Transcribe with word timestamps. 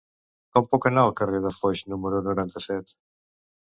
Com 0.55 0.65
puc 0.71 0.87
anar 0.91 1.03
al 1.03 1.13
carrer 1.21 1.43
de 1.45 1.53
Foix 1.59 1.87
número 1.97 2.25
noranta-set? 2.33 3.01